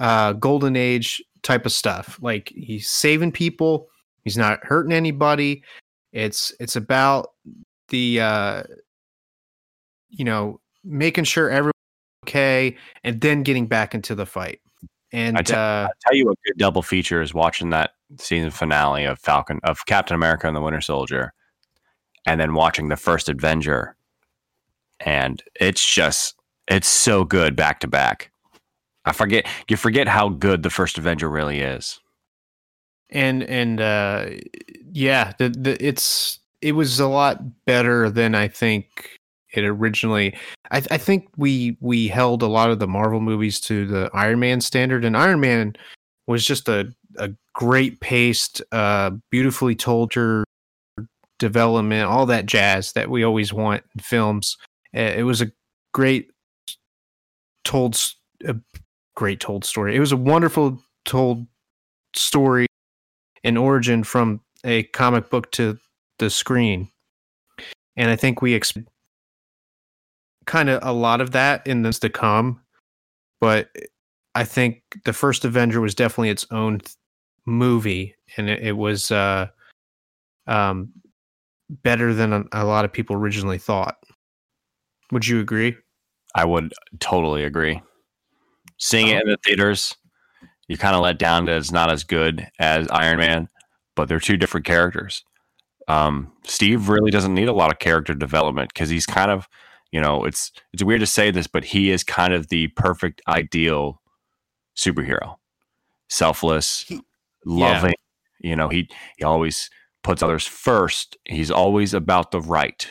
[0.00, 2.18] uh, golden age type of stuff.
[2.22, 3.88] Like he's saving people,
[4.24, 5.62] he's not hurting anybody.
[6.12, 7.30] It's it's about
[7.88, 8.62] the uh,
[10.10, 11.72] you know making sure everyone's
[12.26, 14.60] okay, and then getting back into the fight.
[15.12, 19.04] And I uh, I'll tell you a good double feature is watching that season finale
[19.04, 21.32] of Falcon of Captain America and the Winter Soldier,
[22.26, 23.96] and then watching the first Avenger,
[25.00, 26.34] and it's just
[26.68, 28.30] it's so good back to back.
[29.04, 31.98] I forget you forget how good the first Avenger really is.
[33.10, 34.26] and and uh
[34.92, 39.18] yeah the, the it's it was a lot better than i think
[39.52, 40.34] it originally
[40.70, 44.40] I, I think we we held a lot of the marvel movies to the iron
[44.40, 45.74] man standard and iron man
[46.26, 50.44] was just a, a great paced uh beautifully told your
[51.42, 54.56] development all that jazz that we always want in films
[54.96, 55.50] Uh, it was a
[55.92, 56.30] great
[57.64, 57.98] told
[58.46, 58.56] a
[59.14, 61.46] great told story it was a wonderful told
[62.14, 62.66] story
[63.44, 65.78] an origin from a comic book to
[66.18, 66.88] the screen.
[67.96, 68.88] And I think we expect
[70.46, 72.60] kind of a lot of that in this to come.
[73.40, 73.70] But
[74.34, 76.94] I think the first Avenger was definitely its own th-
[77.44, 79.48] movie, and it, it was uh,
[80.46, 80.92] um,
[81.82, 83.96] better than a, lot of people originally thought.
[85.10, 85.76] Would you agree?
[86.34, 87.82] I would totally agree.
[88.78, 89.94] Seeing it in the theaters,
[90.68, 93.48] you kind of let down that it's not as good as Iron Man,
[93.94, 95.24] but they're two different characters.
[95.88, 99.48] Um, Steve really doesn't need a lot of character development because he's kind of,
[99.90, 103.20] you know, it's it's weird to say this, but he is kind of the perfect
[103.28, 104.00] ideal
[104.76, 105.36] superhero.
[106.08, 107.02] Selfless, He-
[107.44, 107.94] loving.
[108.40, 109.70] You know, he he always
[110.02, 111.16] puts others first.
[111.24, 112.86] He's always about the right.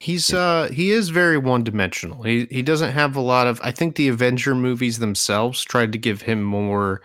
[0.00, 2.22] He's uh he is very one dimensional.
[2.22, 5.98] He he doesn't have a lot of I think the Avenger movies themselves tried to
[5.98, 7.02] give him more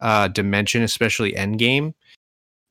[0.00, 1.92] uh dimension, especially Endgame.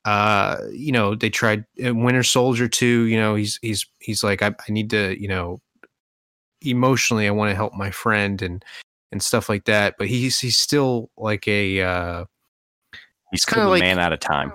[0.05, 4.41] Uh you know, they tried uh, Winter Soldier too, you know, he's he's he's like
[4.41, 5.62] I, I need to, you know,
[6.62, 8.65] emotionally I want to help my friend and
[9.12, 12.25] and stuff like that, but he's he's still like a uh
[13.31, 14.51] He's kind of like- man out of time.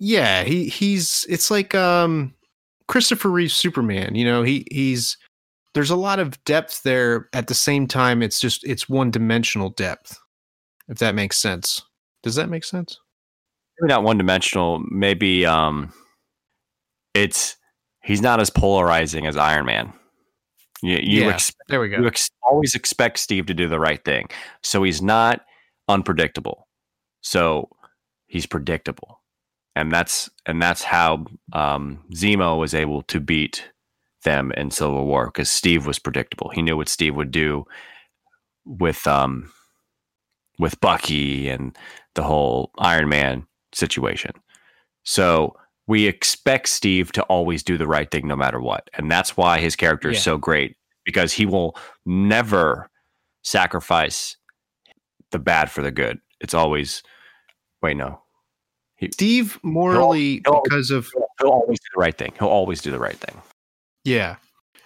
[0.00, 2.34] Yeah, he he's it's like um
[2.88, 5.16] Christopher Reeve Superman, you know, he he's
[5.74, 9.70] there's a lot of depth there at the same time it's just it's one dimensional
[9.70, 10.18] depth.
[10.88, 11.82] If that makes sense.
[12.24, 12.98] Does that make sense?
[13.80, 14.82] maybe not one dimensional.
[14.90, 15.92] Maybe um,
[17.14, 17.56] it's
[18.02, 19.92] he's not as polarizing as Iron Man.
[20.82, 21.98] You, you, Yeah, There we go.
[21.98, 24.28] you ex- always expect Steve to do the right thing,
[24.62, 25.42] so he's not
[25.88, 26.66] unpredictable.
[27.20, 27.68] So
[28.26, 29.19] he's predictable,
[29.80, 33.68] and that's and that's how um, Zemo was able to beat
[34.24, 36.50] them in Civil War because Steve was predictable.
[36.50, 37.64] He knew what Steve would do
[38.64, 39.50] with um
[40.58, 41.76] with Bucky and
[42.14, 44.32] the whole Iron Man situation.
[45.04, 48.88] So we expect Steve to always do the right thing no matter what.
[48.94, 50.22] And that's why his character is Yeah.
[50.22, 52.90] so great because he will never
[53.42, 54.36] sacrifice
[55.30, 56.18] the bad for the good.
[56.40, 57.02] It's always,
[57.82, 58.22] wait, no.
[59.12, 61.10] Steve morally he'll- because of
[61.40, 62.32] He'll always do the right thing.
[62.38, 63.40] He'll always do the right thing.
[64.04, 64.36] Yeah,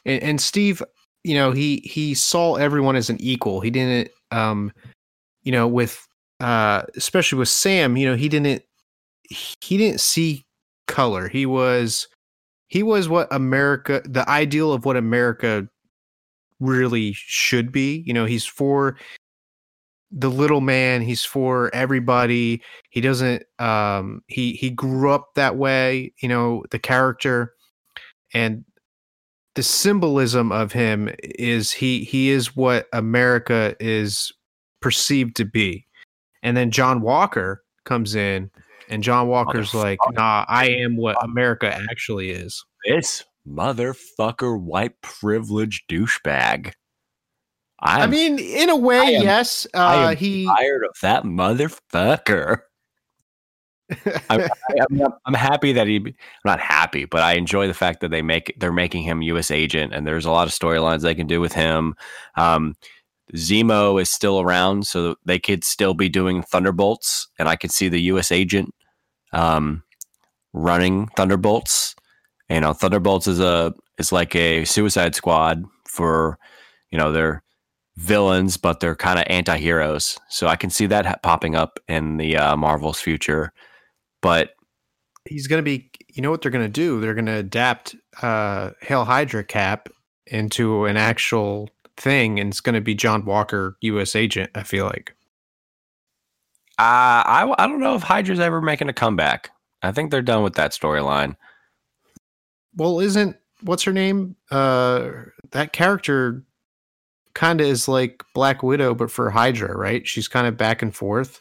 [0.04, 0.82] and, and Steve,
[1.24, 3.60] you know, he he saw everyone as an equal.
[3.60, 4.72] He didn't, um,
[5.42, 6.06] you know, with
[6.40, 8.62] uh, especially with Sam, you know, he didn't
[9.28, 10.44] he didn't see
[10.86, 11.28] color.
[11.28, 12.08] He was
[12.68, 15.68] he was what America, the ideal of what America
[16.60, 18.02] really should be.
[18.06, 18.96] You know, he's for
[20.16, 21.02] the little man.
[21.02, 22.62] He's for everybody.
[22.90, 23.42] He doesn't.
[23.58, 26.12] Um, he he grew up that way.
[26.22, 27.54] You know, the character
[28.32, 28.64] and
[29.54, 34.32] the symbolism of him is he he is what America is
[34.80, 35.86] perceived to be.
[36.42, 38.50] And then John Walker comes in
[38.88, 45.84] and John Walker's like, "Nah, I am what America actually is." This motherfucker white privilege
[45.88, 46.72] douchebag.
[47.84, 49.66] I'm I mean, in a way, I am- yes.
[49.74, 52.60] I Uh am he tired of that motherfucker.
[54.30, 54.48] I, I,
[54.90, 55.96] I'm, I'm happy that he.
[55.96, 59.50] I'm not happy, but I enjoy the fact that they make they're making him U.S.
[59.50, 61.94] agent, and there's a lot of storylines they can do with him.
[62.36, 62.74] Um,
[63.34, 67.90] Zemo is still around, so they could still be doing Thunderbolts, and I could see
[67.90, 68.32] the U.S.
[68.32, 68.74] agent
[69.34, 69.82] um,
[70.54, 71.94] running Thunderbolts.
[72.48, 76.38] You know, Thunderbolts is a is like a Suicide Squad for
[76.90, 77.42] you know they're
[77.96, 80.18] villains, but they're kind of anti-heroes.
[80.28, 83.52] So I can see that ha- popping up in the uh, Marvel's future.
[84.22, 84.50] But
[85.26, 85.90] He's going to be.
[86.12, 87.00] You know what they're going to do?
[87.00, 89.88] They're going to adapt uh, Hail Hydra Cap
[90.26, 94.14] into an actual thing, and it's going to be John Walker, U.S.
[94.14, 94.50] agent.
[94.54, 95.14] I feel like.
[96.78, 99.50] uh, I I don't know if Hydra's ever making a comeback.
[99.82, 101.36] I think they're done with that storyline.
[102.76, 104.36] Well, isn't what's her name?
[104.50, 105.10] Uh,
[105.52, 106.44] that character
[107.34, 110.06] kind of is like Black Widow, but for Hydra, right?
[110.06, 111.40] She's kind of back and forth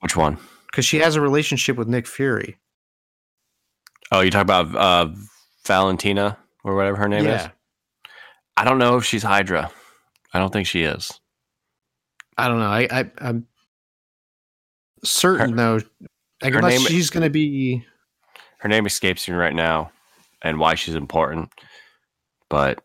[0.00, 0.38] Which one?
[0.70, 2.58] because she has a relationship with Nick Fury.
[4.12, 5.08] Oh, you talk about uh,
[5.66, 7.48] Valentina or whatever her name is.
[8.56, 9.70] I don't know if she's Hydra.
[10.32, 11.20] I don't think she is.
[12.38, 12.66] I don't know.
[12.66, 13.46] I, I I'm
[15.04, 15.80] certain though.
[16.42, 17.84] I her guess name- she's going to be.
[18.58, 19.90] Her name escapes me right now,
[20.42, 21.50] and why she's important.
[22.48, 22.82] But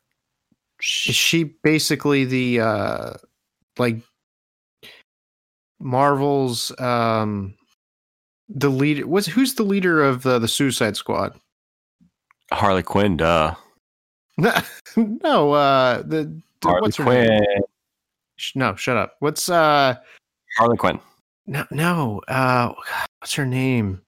[0.81, 3.13] Is she, basically the uh
[3.77, 3.97] like
[5.79, 7.53] Marvel's um
[8.49, 9.07] the leader?
[9.07, 11.39] What's who's the leader of uh, the Suicide Squad?
[12.51, 13.55] Harley Quinn, duh.
[14.37, 17.27] no, uh, the, the Harley what's her name?
[17.27, 17.61] Quinn.
[18.55, 19.15] No, shut up.
[19.19, 19.95] What's uh
[20.57, 20.99] Harley Quinn.
[21.45, 22.73] no no uh
[23.19, 24.01] what's her name?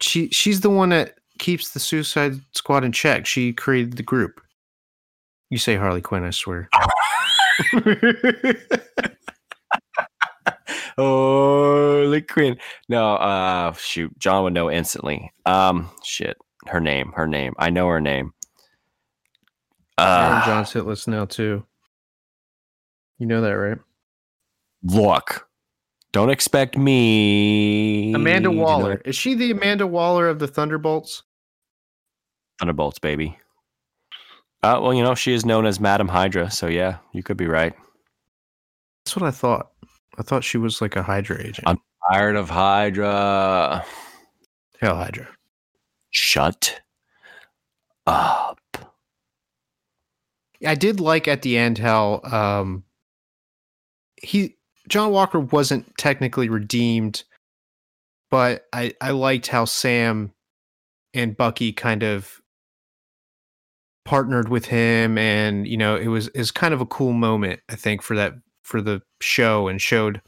[0.00, 3.26] She she's the one that keeps the Suicide Squad in check.
[3.26, 4.40] She created the group.
[5.50, 6.68] You say Harley Quinn, I swear.
[10.96, 12.56] Harley Quinn.
[12.88, 15.32] No, uh, shoot, John would know instantly.
[15.46, 17.54] Um, shit, her name, her name.
[17.58, 18.32] I know her name.
[19.98, 21.64] Aaron Uh, John's hit list now too.
[23.18, 23.78] You know that, right?
[24.84, 25.48] look,
[26.12, 28.14] don't expect me.
[28.14, 29.02] Amanda Waller.
[29.04, 31.24] Is she the Amanda Waller of the Thunderbolts?
[32.60, 33.36] Thunderbolts, baby.
[34.62, 37.46] Uh, well, you know, she is known as Madam Hydra, so yeah, you could be
[37.46, 37.74] right.
[39.04, 39.70] That's what I thought.
[40.18, 41.66] I thought she was like a Hydra agent.
[41.66, 43.84] I'm- Tired of Hydra.
[44.80, 45.28] Hell, Hydra.
[46.08, 46.80] Shut
[48.06, 48.58] up.
[50.66, 52.84] I did like at the end how um
[54.22, 54.56] he
[54.88, 57.24] John Walker wasn't technically redeemed,
[58.30, 60.32] but I I liked how Sam
[61.12, 62.40] and Bucky kind of
[64.08, 67.74] partnered with him and you know it was is kind of a cool moment I
[67.74, 70.22] think for that for the show and showed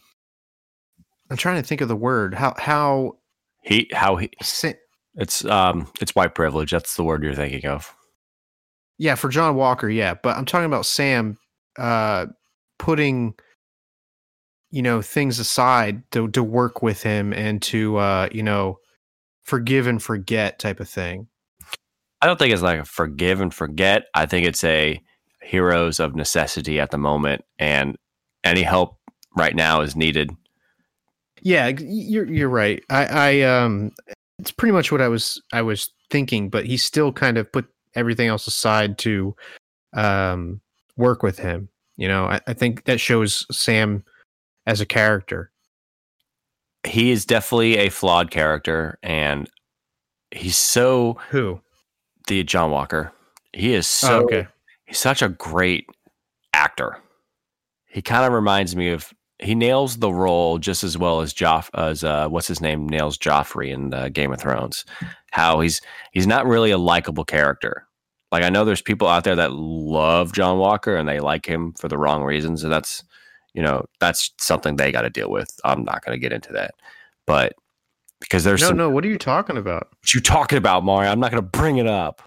[1.30, 3.16] I'm trying to think of the word how how
[3.62, 4.72] He, how he, Sa-
[5.14, 6.72] it's, um, it's white privilege.
[6.72, 7.94] That's the word you're thinking of.
[8.98, 10.12] Yeah, for John Walker, yeah.
[10.14, 11.38] But I'm talking about Sam
[11.78, 12.26] uh
[12.78, 13.34] putting
[14.70, 18.78] you know things aside to to work with him and to uh, you know,
[19.42, 21.28] forgive and forget type of thing.
[22.22, 24.04] I don't think it's like a forgive and forget.
[24.14, 25.00] I think it's a
[25.42, 27.96] heroes of necessity at the moment, and
[28.44, 28.98] any help
[29.36, 30.30] right now is needed.
[31.42, 32.82] Yeah, you're you're right.
[32.90, 33.92] I I um
[34.38, 37.66] it's pretty much what I was I was thinking, but he still kind of put
[37.94, 39.34] everything else aside to
[39.94, 40.60] um
[40.96, 41.68] work with him.
[41.96, 44.04] You know, I, I think that shows Sam
[44.66, 45.50] as a character.
[46.86, 49.48] He is definitely a flawed character, and
[50.30, 51.60] he's so Who?
[52.26, 53.12] The John Walker.
[53.52, 54.46] He is Oh, so okay.
[54.86, 55.86] he's such a great
[56.52, 56.98] actor.
[57.86, 61.70] He kind of reminds me of he nails the role just as well as Joff
[61.74, 64.84] as uh, what's his name nails Joffrey in uh, Game of Thrones.
[65.30, 65.80] How he's
[66.12, 67.86] he's not really a likable character.
[68.30, 71.72] Like I know there's people out there that love John Walker and they like him
[71.72, 73.02] for the wrong reasons, and that's
[73.54, 75.48] you know that's something they got to deal with.
[75.64, 76.74] I'm not going to get into that,
[77.26, 77.54] but
[78.20, 78.90] because there's No, some, no.
[78.90, 79.88] What are you talking about?
[79.90, 81.10] what you talking about, Mario.
[81.10, 82.22] I'm not going to bring it up.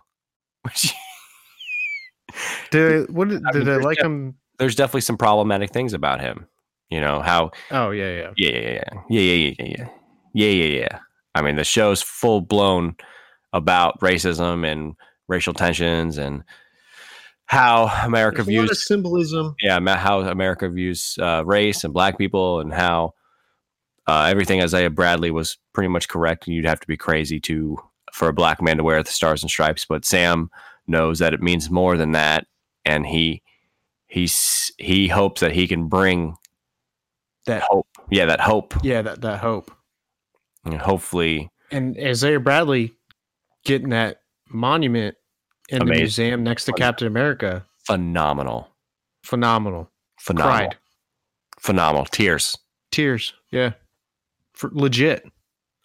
[2.72, 4.36] Did what did, I mean, did I like def- him?
[4.60, 6.48] there's definitely some problematic things about him.
[6.90, 8.32] You know how Oh yeah, yeah.
[8.38, 9.88] yeah yeah yeah yeah yeah yeah yeah
[10.34, 11.00] yeah yeah yeah.
[11.36, 12.96] I mean the show's full blown
[13.52, 14.94] about racism and
[15.28, 16.44] racial tensions and
[17.46, 19.56] how America There's a lot of views symbolism.
[19.62, 23.14] yeah how America views uh, race and black people and how
[24.08, 27.78] uh, everything Isaiah Bradley was pretty much correct and you'd have to be crazy to
[28.12, 30.50] for a black man to wear the stars and stripes but Sam
[30.88, 32.46] knows that it means more than that
[32.86, 33.42] and he
[34.08, 36.36] he's he hopes that he can bring
[37.46, 39.72] That hope yeah that hope yeah, that that hope.
[40.66, 42.94] and hopefully And Isaiah Bradley
[43.66, 44.18] getting that
[44.50, 45.16] monument
[45.70, 45.94] in Amazing.
[45.96, 47.66] the museum next to Captain America.
[47.88, 48.70] phenomenal
[49.24, 49.90] Phenomenal.
[50.20, 50.58] Phenomenal.
[50.68, 50.78] Cried.
[51.60, 52.06] Phenomenal.
[52.08, 52.58] Tears.
[52.92, 53.34] Tears.
[53.52, 53.72] Yeah.
[54.64, 55.30] For legit.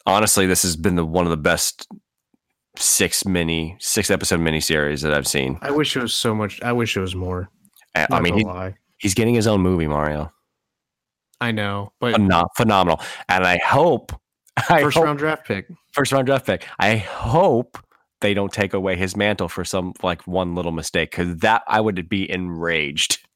[0.07, 1.89] Honestly, this has been the one of the best
[2.77, 5.59] six mini six episode miniseries that I've seen.
[5.63, 6.63] I wish it was so much.
[6.63, 7.49] I wish it was more.
[7.97, 8.47] I, I mean, he,
[8.99, 10.33] he's getting his own movie, Mario.
[11.41, 13.01] I know, but Phenom- phenomenal.
[13.29, 14.13] And I hope,
[14.71, 15.67] I first hope round draft pick.
[15.91, 16.65] first round draft pick.
[16.79, 17.79] I hope
[18.21, 21.81] they don't take away his mantle for some like one little mistake because that I
[21.81, 23.27] would be enraged.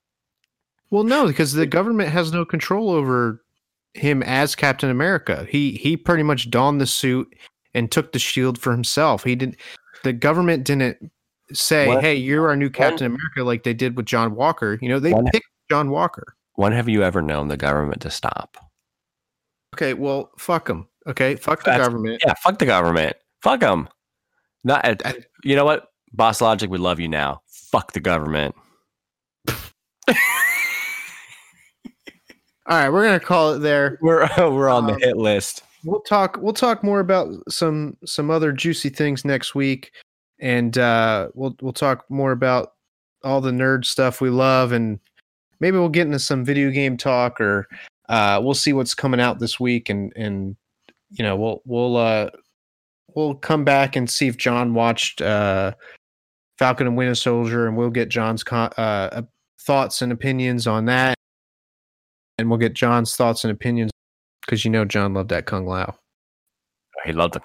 [0.91, 3.42] Well, no, because the government has no control over
[3.95, 5.47] him as Captain America.
[5.51, 7.35] He he pretty much donned the suit
[7.75, 9.25] and took the shield for himself.
[9.25, 9.57] He didn't.
[10.05, 11.11] The government didn't
[11.53, 14.79] say, What- "Hey, you're our new Captain America," like they did with John Walker.
[14.81, 16.37] You know, they One- picked John Walker.
[16.55, 18.57] When have you ever known the government to stop?
[19.75, 20.87] Okay, well, fuck them.
[21.07, 22.23] Okay, fuck the That's- government.
[22.27, 23.17] Yeah, fuck the government.
[23.43, 23.89] Fuck them.
[24.65, 24.85] Not.
[24.85, 25.15] I-
[25.45, 27.43] you know what, Boss Logic, we love you now.
[27.47, 28.55] Fuck the government.
[32.67, 33.99] All right, we're gonna call it there.
[34.03, 35.63] We're we're on the Um, hit list.
[35.85, 36.39] We'll talk.
[36.41, 39.93] We'll talk more about some some other juicy things next week,
[40.39, 42.75] and uh, we'll we'll talk more about
[43.25, 45.01] all the nerd stuff we love, and
[45.59, 47.67] maybe we'll get into some video game talk, or
[48.09, 50.55] uh, we'll see what's coming out this week, and and
[51.11, 52.31] you know we'll we'll uh,
[53.17, 55.73] we'll come back and see if John watched uh,
[56.59, 59.23] Falcon and Winter Soldier, and we'll get John's co- uh,
[59.61, 61.17] thoughts and opinions on that,
[62.43, 63.91] and we'll get John's thoughts and opinions
[64.45, 65.95] because you know John loved that Kung Lao.
[67.05, 67.41] He loved the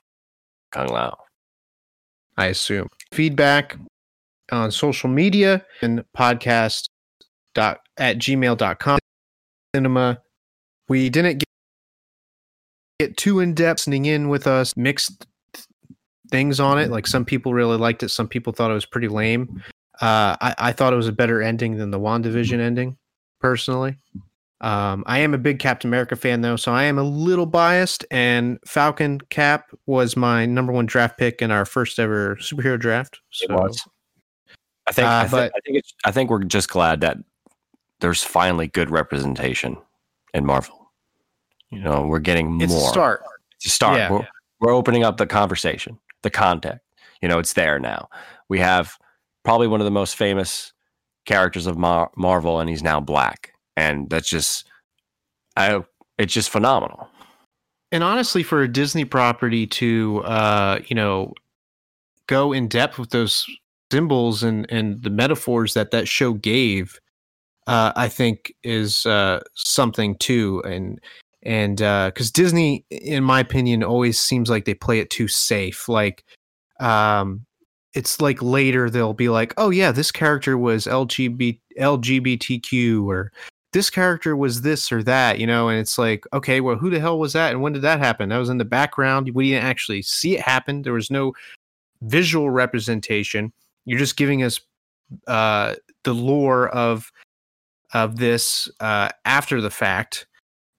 [0.71, 1.17] Kung Lao.
[2.37, 2.87] I assume.
[3.13, 3.77] Feedback
[4.51, 6.85] on social media and podcast
[7.53, 8.99] dot at gmail.com.
[9.75, 10.19] Cinema.
[10.89, 11.47] We didn't get,
[12.99, 15.25] get too in depth listening in with us, mixed
[16.29, 16.89] things on it.
[16.89, 19.61] Like some people really liked it, some people thought it was pretty lame.
[20.01, 22.97] Uh, I, I thought it was a better ending than the WandaVision ending,
[23.39, 23.97] personally.
[24.59, 28.05] Um, I am a big Captain America fan though, so I am a little biased.
[28.09, 33.19] And Falcon Cap was my number one draft pick in our first ever superhero draft.
[33.31, 33.87] So It was.
[34.87, 35.07] I think.
[35.07, 35.77] Uh, I, thi- but- I think.
[35.77, 37.17] It's, I think we're just glad that
[37.99, 39.77] there's finally good representation
[40.33, 40.91] in Marvel.
[41.69, 42.87] You know, we're getting it's more.
[42.89, 43.23] a start.
[43.57, 43.97] It's a start.
[43.97, 44.11] Yeah.
[44.11, 44.27] We're,
[44.61, 46.79] we're opening up the conversation, the contact.
[47.21, 48.09] You know, it's there now.
[48.49, 48.97] We have
[49.43, 50.71] probably one of the most famous
[51.25, 54.67] characters of Mar- Marvel, and he's now black, and that's just,
[55.55, 55.83] I.
[56.17, 57.07] It's just phenomenal.
[57.91, 61.33] And honestly, for a Disney property to, uh, you know,
[62.27, 63.45] go in depth with those
[63.91, 66.99] symbols and and the metaphors that that show gave,
[67.67, 70.61] uh, I think is uh, something too.
[70.65, 70.99] And
[71.43, 75.87] and because Disney, in my opinion, always seems like they play it too safe.
[75.87, 76.25] Like,
[76.79, 77.45] um,
[77.93, 83.31] it's like later they'll be like, "Oh yeah, this character was LGBT LGBTQ," or
[83.77, 86.99] this character was this or that, you know, and it's like, okay, well, who the
[86.99, 88.29] hell was that, and when did that happen?
[88.29, 89.29] That was in the background.
[89.35, 90.81] We didn't actually see it happen.
[90.81, 91.33] There was no
[92.01, 93.53] visual representation.
[93.85, 94.59] You're just giving us
[95.27, 97.11] uh, the lore of
[97.93, 100.25] of this uh, after the fact,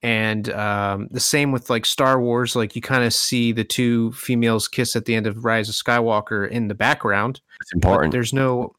[0.02, 2.56] and um, the same with like Star Wars.
[2.56, 5.76] Like you kind of see the two females kiss at the end of Rise of
[5.76, 8.12] Skywalker in the background It's but important.
[8.12, 8.74] there's no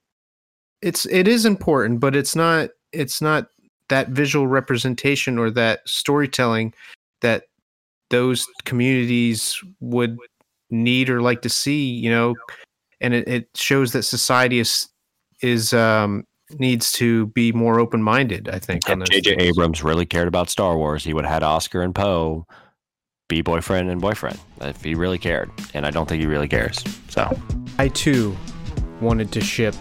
[0.82, 3.48] it's it is important but it's not it's not
[3.90, 6.74] that visual representation or that storytelling
[7.22, 7.44] that
[8.10, 10.18] those communities would
[10.70, 12.36] need or like to see you know
[13.02, 14.90] and it, it shows that society is
[15.42, 16.24] is um
[16.58, 19.36] needs to be more open-minded i think on If J.J.
[19.38, 22.46] Abrams really cared about Star Wars, he would have had Oscar and Poe
[23.30, 25.50] be boyfriend and boyfriend if he really cared.
[25.74, 26.84] And I don't think he really cares.
[27.08, 27.32] So
[27.78, 28.36] I too
[29.00, 29.76] wanted to ship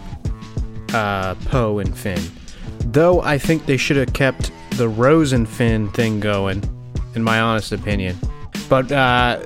[0.93, 2.21] uh, Poe and Finn,
[2.79, 6.63] though I think they should have kept the Rose and Finn thing going,
[7.15, 8.17] in my honest opinion.
[8.69, 9.41] But uh,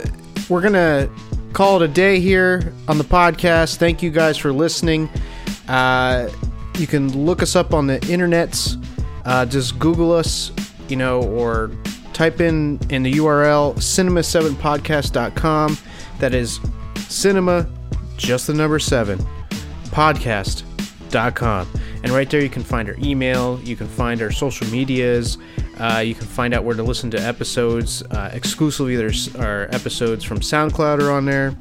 [0.49, 1.09] we're gonna
[1.53, 3.77] call it a day here on the podcast.
[3.77, 5.09] Thank you guys for listening.
[5.67, 6.29] Uh,
[6.77, 8.79] you can look us up on the internets.
[9.25, 10.51] Uh, just Google us,
[10.89, 11.71] you know, or
[12.13, 15.77] type in in the URL cinema7podcast.com.
[16.19, 16.59] That is
[17.07, 17.67] cinema,
[18.17, 19.25] just the number seven,
[22.03, 25.37] And right there, you can find our email, you can find our social medias,
[25.79, 28.03] uh, you can find out where to listen to episodes.
[28.03, 31.55] Uh, exclusively, there's our episodes from SoundCloud are on there.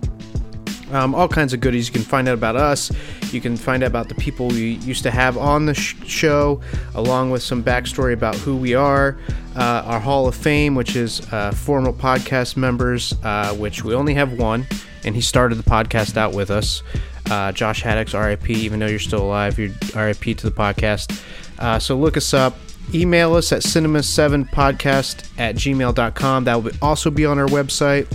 [0.92, 1.88] Um, all kinds of goodies.
[1.88, 2.92] You can find out about us.
[3.32, 6.60] You can find out about the people we used to have on the sh- show,
[6.94, 9.16] along with some backstory about who we are.
[9.56, 14.12] Uh, our Hall of Fame, which is uh, former podcast members, uh, which we only
[14.14, 14.66] have one,
[15.04, 16.82] and he started the podcast out with us.
[17.30, 18.50] Uh, Josh Haddocks, RIP.
[18.50, 21.22] Even though you're still alive, you're RIP to the podcast.
[21.58, 22.56] Uh, so look us up.
[22.94, 26.44] email us at cinema7podcast at gmail.com.
[26.44, 28.06] That will also be on our website.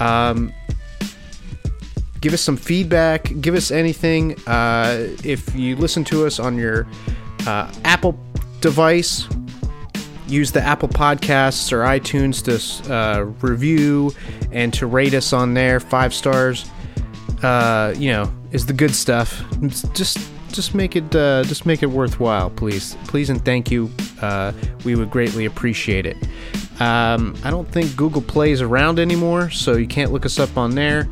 [0.00, 0.52] Um,
[2.20, 3.32] give us some feedback.
[3.40, 4.36] Give us anything.
[4.46, 6.86] Uh, if you listen to us on your
[7.46, 8.18] uh, Apple
[8.60, 9.26] device,
[10.26, 14.12] use the Apple Podcasts or iTunes to uh, review
[14.52, 15.80] and to rate us on there.
[15.80, 16.70] Five stars,
[17.42, 19.42] uh, you know, is the good stuff.
[19.94, 20.18] Just
[20.52, 23.90] just make it uh, just make it worthwhile, please, please, and thank you.
[24.20, 24.52] Uh,
[24.84, 26.16] we would greatly appreciate it.
[26.80, 30.74] Um, I don't think Google Play's around anymore, so you can't look us up on
[30.74, 31.08] there.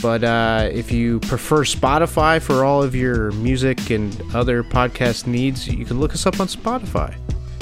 [0.00, 5.68] But uh, if you prefer Spotify for all of your music and other podcast needs,
[5.68, 7.14] you can look us up on Spotify.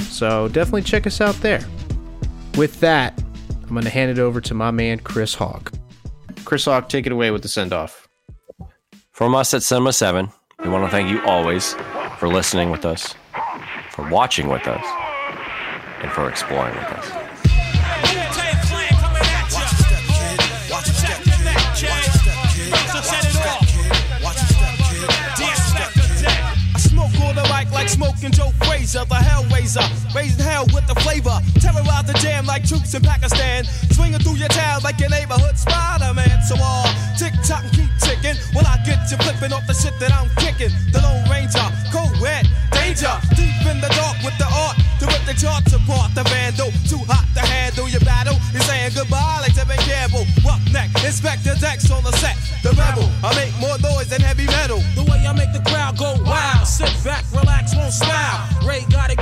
[0.03, 1.67] So definitely check us out there.
[2.57, 3.21] With that,
[3.63, 5.73] I'm going to hand it over to my man, Chris Hawk.
[6.49, 8.09] Chris Hawk, take it away with the send off.
[9.13, 10.31] From us at Cinema 7,
[10.65, 11.75] we want to thank you always
[12.17, 13.15] for listening with us,
[13.91, 14.87] for watching with us,
[16.03, 17.29] and for exploring with us.
[27.89, 29.85] Smoking Joe Frazier, the Hellraiser,
[30.15, 31.41] raising hell with the flavor.
[31.61, 36.43] Terrorize the jam like troops in Pakistan, swinging through your town like your neighborhood Spider-Man.
[36.47, 38.37] So uh, all tick tock and keep ticking.
[38.53, 42.47] When I get you flipping off the shit that I'm kicking, the Lone Ranger, co-ed,
[42.71, 46.15] danger, deep in the dark with the art to rip the charts apart.
[46.15, 48.37] The vandal, too hot to handle your battle.
[48.53, 49.58] You're saying goodbye like
[50.73, 52.37] Neck, Inspectah Deck's on the set.
[52.63, 54.81] The rebel, I make more noise than heavy metal.
[54.95, 56.67] The way I make the crowd go wild.
[56.67, 58.49] Sit back, relax, won't smile.
[58.67, 59.18] Ray got it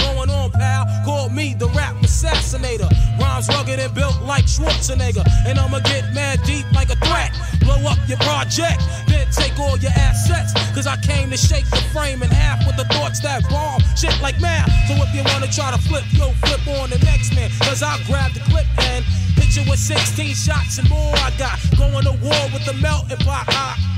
[3.46, 5.24] Rhymes rugged and built like Schwarzenegger.
[5.46, 7.32] And I'ma get mad deep like a threat.
[7.60, 10.52] Blow up your project, then take all your assets.
[10.74, 13.80] Cause I came to shake the frame in half with the thoughts that bomb.
[13.96, 14.70] Shit like math.
[14.88, 17.50] So if you wanna try to flip, yo, flip on the next man.
[17.60, 19.04] Cause I grab the clip and
[19.36, 21.14] hit you with 16 shots and more.
[21.16, 23.46] I got going to war with the melting pot.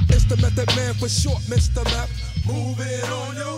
[0.09, 1.85] It's the method man for short, Mr.
[1.85, 2.11] Meth.
[2.47, 3.49] Move it on your